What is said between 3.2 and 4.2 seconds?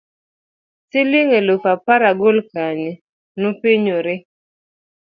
nopenyore